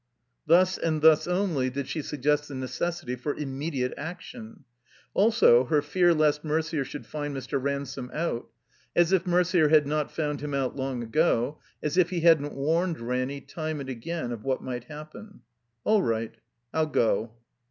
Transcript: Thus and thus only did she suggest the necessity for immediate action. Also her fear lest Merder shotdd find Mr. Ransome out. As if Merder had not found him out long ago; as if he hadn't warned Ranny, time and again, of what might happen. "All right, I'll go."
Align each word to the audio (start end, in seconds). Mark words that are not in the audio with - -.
Thus 0.47 0.79
and 0.79 1.03
thus 1.03 1.27
only 1.27 1.69
did 1.69 1.87
she 1.87 2.01
suggest 2.01 2.47
the 2.47 2.55
necessity 2.55 3.15
for 3.15 3.35
immediate 3.35 3.93
action. 3.97 4.63
Also 5.13 5.65
her 5.65 5.83
fear 5.83 6.11
lest 6.11 6.43
Merder 6.43 6.83
shotdd 6.83 7.05
find 7.05 7.37
Mr. 7.37 7.61
Ransome 7.61 8.09
out. 8.11 8.49
As 8.95 9.11
if 9.11 9.25
Merder 9.25 9.69
had 9.69 9.85
not 9.85 10.11
found 10.11 10.41
him 10.41 10.55
out 10.55 10.75
long 10.75 11.03
ago; 11.03 11.59
as 11.83 11.97
if 11.99 12.09
he 12.09 12.21
hadn't 12.21 12.55
warned 12.55 12.99
Ranny, 12.99 13.41
time 13.41 13.79
and 13.79 13.89
again, 13.89 14.31
of 14.31 14.43
what 14.43 14.63
might 14.63 14.85
happen. 14.85 15.41
"All 15.83 16.01
right, 16.01 16.33
I'll 16.73 16.87
go." 16.87 17.33